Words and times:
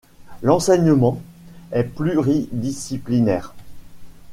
L'enseignement 0.41 1.21
est 1.71 1.83
pluridisciplinaire. 1.83 3.53